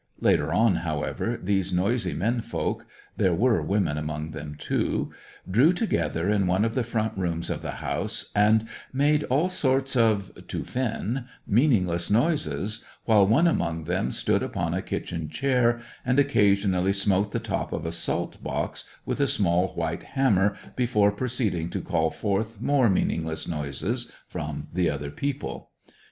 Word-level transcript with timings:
Later 0.19 0.51
on, 0.51 0.77
however, 0.77 1.37
these 1.39 1.71
noisy 1.71 2.15
men 2.15 2.41
folk 2.41 2.87
(there 3.17 3.35
were 3.35 3.61
women 3.61 3.99
among 3.99 4.31
them, 4.31 4.55
too) 4.57 5.11
drew 5.47 5.73
together 5.73 6.27
in 6.27 6.47
one 6.47 6.65
of 6.65 6.73
the 6.73 6.83
front 6.83 7.15
rooms 7.15 7.51
of 7.51 7.61
the 7.61 7.69
house, 7.85 8.31
and 8.35 8.67
made 8.91 9.25
all 9.25 9.47
sorts 9.47 9.95
of 9.95 10.31
to 10.47 10.63
Finn 10.63 11.25
meaningless 11.45 12.09
noises, 12.09 12.83
while 13.05 13.27
one 13.27 13.45
among 13.45 13.83
them 13.83 14.11
stood 14.11 14.41
upon 14.41 14.73
a 14.73 14.81
kitchen 14.81 15.29
chair 15.29 15.79
and 16.03 16.17
occasionally 16.17 16.93
smote 16.93 17.31
the 17.31 17.39
top 17.39 17.71
of 17.71 17.85
a 17.85 17.91
salt 17.91 18.41
box 18.43 18.85
with 19.05 19.19
a 19.19 19.27
small 19.27 19.67
white 19.75 20.01
hammer, 20.17 20.57
before 20.75 21.11
proceeding 21.11 21.69
to 21.69 21.79
call 21.79 22.09
forth 22.09 22.59
more 22.59 22.89
meaningless 22.89 23.47
noises 23.47 24.11
from 24.27 24.67
the 24.73 24.89
other 24.89 25.11
people. 25.11 25.69